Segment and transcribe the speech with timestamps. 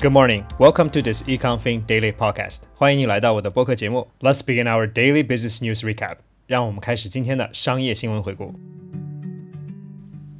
[0.00, 0.44] Good morning.
[0.58, 2.62] Welcome to this EconFin Daily Podcast.
[2.74, 4.08] 欢迎你来到我的播客节目。
[4.20, 6.16] Let's begin our daily business news recap.
[6.46, 8.54] 让我们开始今天的商业新闻回顾。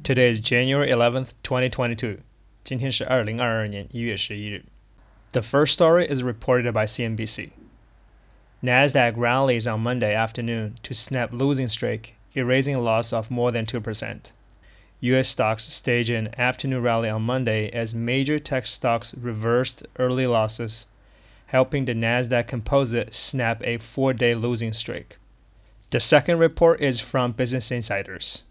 [0.03, 2.19] Today is January 11th, 2022.
[2.63, 4.65] 今天是二零二二年一月十一日。
[5.31, 7.51] The first story is reported by CNBC.
[8.61, 13.65] Nasdaq rallies on Monday afternoon to snap losing streak, erasing a loss of more than
[13.65, 14.33] 2%.
[15.00, 15.28] U.S.
[15.28, 20.88] stocks staged an afternoon rally on Monday as major tech stocks reversed early losses,
[21.46, 25.18] helping the Nasdaq Composite snap a four-day losing streak.
[25.90, 28.42] The second report is from Business Insiders.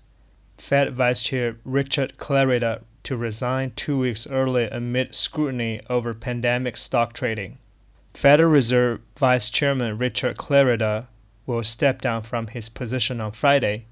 [0.57, 7.11] Fed Vice Chair Richard Clarida to resign two weeks early amid scrutiny over pandemic stock
[7.11, 7.57] trading.
[8.13, 11.07] Federal Reserve Vice Chairman Richard Clarida
[11.45, 13.83] will step down from his position on Friday,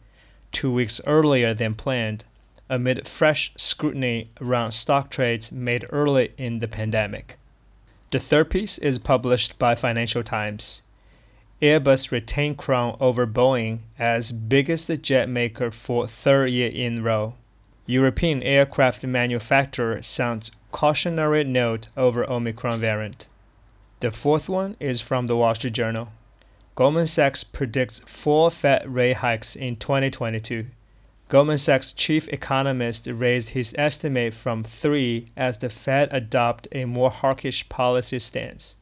[0.54, 2.24] two weeks earlier than planned
[2.70, 7.38] amid fresh scrutiny around stock trades made early in the pandemic.
[8.12, 10.82] The third piece is published by Financial Times.
[11.62, 17.36] Airbus retained crown over Boeing as biggest jet maker for third year in row.
[17.86, 23.28] European aircraft manufacturer sounds cautionary note over Omicron variant.
[24.00, 26.10] The fourth one is from the Wall Street Journal.
[26.76, 30.66] Goldman Sachs predicts four Fed rate hikes in 2022.
[31.28, 37.10] Goldman Sachs chief economist raised his estimate from three as the Fed adopt a more
[37.10, 38.76] hawkish policy stance.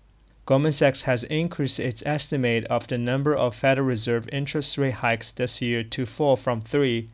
[0.45, 5.31] Goldman Sachs has increased its estimate of the number of Federal Reserve interest rate hikes
[5.31, 7.07] this year to four from three,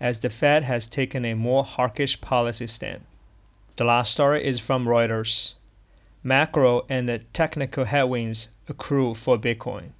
[0.00, 3.04] as the Fed has taken a more hawkish policy stance.
[3.76, 5.56] The last story is from Reuters.
[6.22, 9.92] Macro and technical headwinds accrue for Bitcoin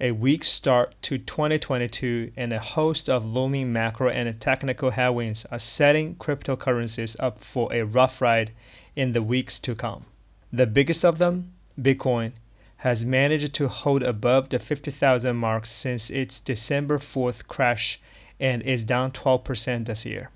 [0.00, 5.58] a weak start to 2022 and a host of looming macro and technical headwinds are
[5.58, 8.52] setting cryptocurrencies up for a rough ride
[8.94, 10.04] in the weeks to come.
[10.52, 12.32] The biggest of them, Bitcoin,
[12.78, 17.98] has managed to hold above the 50,000 mark since its December 4th crash
[18.38, 20.30] and is down 12% this year.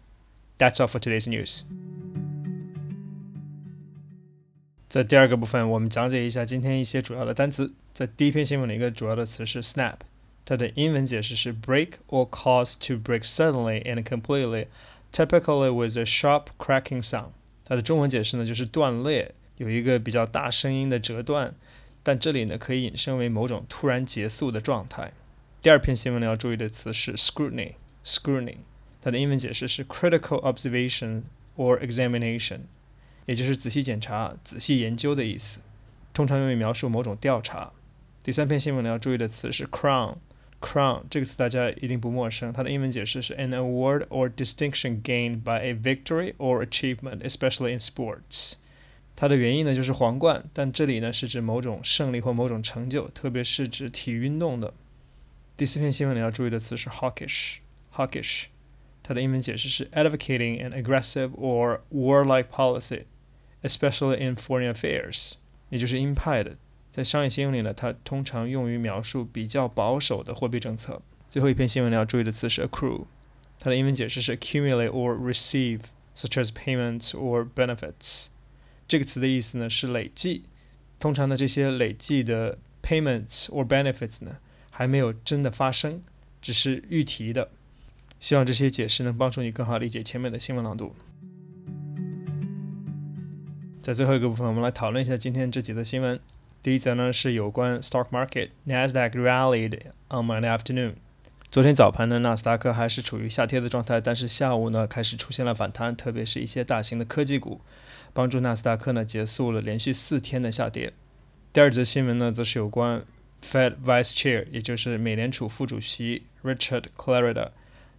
[0.58, 1.62] That's all for today's news.
[4.92, 7.72] 在第二个部分，我们讲解一下今天一些主要的单词。
[7.94, 9.94] 在第一篇新闻里，一个主要的词是 snap，
[10.44, 14.66] 它的英文解释是 break or cause to break suddenly and completely,
[15.10, 17.30] typically with a sharp cracking sound。
[17.64, 21.54] 它的中文解释呢就是断裂，有一个比较大声音的折断，
[22.02, 25.14] 但这里呢可以引申为某种突然结束的状态。
[25.62, 28.56] 第二篇新闻呢要注意的词是 scrutiny，scrutiny，
[29.00, 31.22] 它的英文解释是 critical observation
[31.56, 32.58] or examination。
[33.26, 35.60] 也就是仔细检查、仔细研究的意思，
[36.12, 37.72] 通常用于描述某种调查。
[38.24, 48.54] 第三篇新闻呢要注意的词是 crown，crown 这个词大家一定不陌生，它的英文解释是 an award or distinction gained by a victory or achievement，especially in sports。
[49.14, 54.72] 它的原意呢就是皇冠，但这里呢是指某种胜利或某种成就，特别是指体育运动的。
[55.56, 58.44] 第四篇新闻呢要注意的词是 hawkish，hawkish，
[59.02, 63.02] 它的英文解释是 advocating an aggressive or warlike policy。
[63.62, 65.34] Especially in foreign affairs，
[65.70, 66.56] 也就是鹰派的。
[66.90, 71.00] 在商业新闻里呢，它通常用于描述比较保守的货币政策。
[71.30, 73.06] 最后一篇新闻里要注意的词是 accrue，
[73.58, 78.26] 它的英文解释是 accumulate or receive，such as payments or benefits。
[78.86, 80.42] 这个词的意思呢是累计。
[80.98, 84.36] 通常呢，这些累计的 payments or benefits 呢
[84.70, 86.02] 还没有真的发生，
[86.42, 87.48] 只是预提的。
[88.20, 90.94] 希望这些解释能帮助你更好理解前面的新闻朗读。
[93.82, 96.20] 在最后一个部分，我们来讨论一下今天这几则新闻。
[96.62, 99.76] 第一则呢是有关 stock market，Nasdaq rallied
[100.08, 100.92] on Monday afternoon。
[101.48, 107.60] 昨天早盘呢，纳斯达克还是处于下跌的状态，但是下午呢开始出现了反弹，特别是一些大型的科技股，
[108.12, 110.92] 帮助纳斯达克呢结束了连续四天的下跌。
[111.52, 113.02] 第二则新闻呢则是有关
[113.44, 117.48] Fed Vice Chair，也就是美联储副主席 Richard Clarida。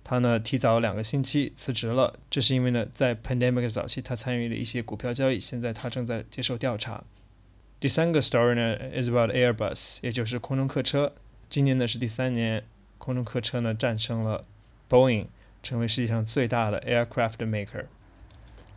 [0.03, 7.03] 他呢提早两个星期辞职了，这是因为呢在 pandemic 早期他参与了一些股票交易，现在他正在接受调查。
[7.79, 11.13] 第三个 story 呢 is about Airbus，也就是空中客车。
[11.49, 12.63] 今年呢是第三年，
[12.97, 14.43] 空中客车呢战胜了
[14.89, 15.27] Boeing，
[15.61, 17.85] 成为世界上最大的 aircraft maker。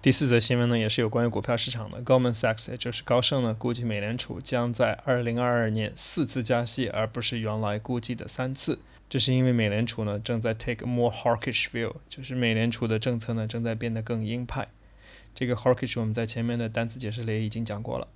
[0.07, 8.79] 第四则新闻呢也是有关于股票市场的，Goldman Sachs 也就是高盛呢估计美联储将在2022年四次加息，而不是原来估计的三次。
[9.11, 14.69] 这是因为美联储呢正在 take more hawkish view，就是美联储的政策呢正在变得更鹰派。
[15.35, 18.07] 这个 hawkish 我们在前面的单词解释里已经讲过了。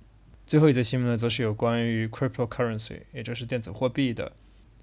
[0.45, 4.31] 最后一则新闻呢，则是有关于 cryptocurrency，也就是电子货币的。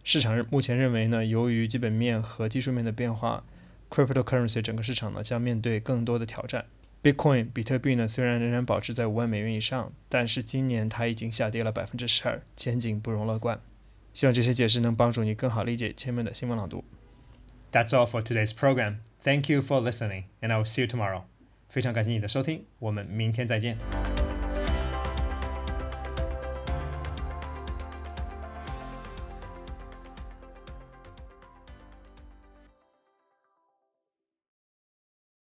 [0.05, 3.45] 市场目前认为呢，由于基本面和技术面的变化
[3.89, 6.67] ，cryptocurrency 整个市场呢将面对更多的挑战。
[7.03, 13.61] Bitcoin 比特币呢，虽然仍然保持在五万美元以上，但是今年它已经下跌了百分之十二，前景不容乐观。
[14.13, 16.83] 希望这些解释能帮助你更好理解前面的新闻朗读。
[17.71, 18.97] That's all for today's program.
[19.23, 21.23] Thank you for listening, and I will see you tomorrow.
[21.69, 23.79] 非常感谢你的收听，我们明天再见。